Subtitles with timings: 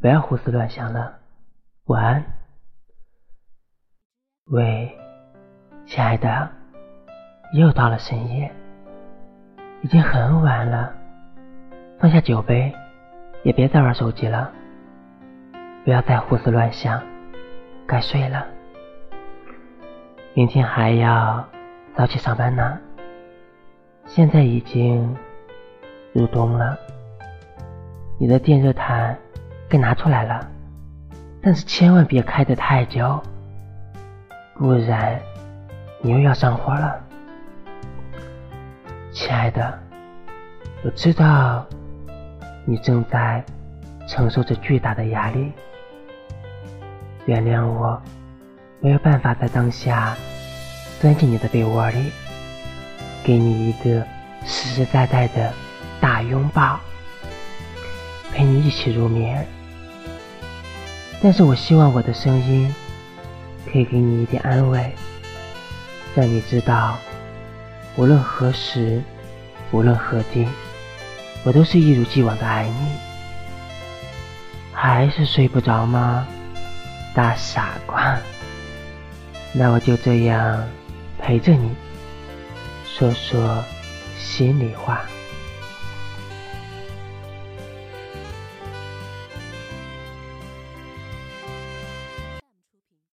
[0.00, 1.18] 不要胡思乱想了，
[1.84, 2.24] 晚安。
[4.46, 4.98] 喂，
[5.84, 6.50] 亲爱的，
[7.52, 8.50] 又到了深夜，
[9.82, 10.90] 已经很晚了，
[11.98, 12.74] 放下酒杯，
[13.42, 14.50] 也别再玩手机了，
[15.84, 17.02] 不要再胡思乱想，
[17.86, 18.46] 该睡了。
[20.32, 21.46] 明天还要
[21.94, 22.80] 早起上班呢。
[24.06, 25.14] 现在已经
[26.14, 26.78] 入冬了，
[28.18, 29.18] 你的电热毯
[29.70, 30.44] 给拿出来了，
[31.40, 33.22] 但是千万别开得太久，
[34.56, 35.16] 不然
[36.02, 36.98] 你又要上火了。
[39.12, 39.78] 亲爱的，
[40.82, 41.64] 我知道
[42.64, 43.44] 你正在
[44.08, 45.52] 承受着巨大的压力，
[47.26, 48.02] 原谅我
[48.80, 50.16] 没有办法在当下
[51.00, 52.10] 钻进你的被窝里。
[53.22, 54.04] 给你一个
[54.44, 55.52] 实实在在的
[56.00, 56.80] 大拥抱，
[58.32, 59.46] 陪你一起入眠。
[61.22, 62.74] 但是我希望我的声音
[63.70, 64.90] 可以给你一点安慰，
[66.14, 66.96] 让你知道，
[67.96, 69.02] 无论何时，
[69.70, 70.46] 无论何地，
[71.44, 72.92] 我都是一如既往的爱你。
[74.72, 76.26] 还是睡不着吗，
[77.14, 78.16] 大傻瓜？
[79.52, 80.66] 那我就这样
[81.18, 81.70] 陪着你。
[82.86, 83.62] 说说
[84.18, 85.02] 心里话。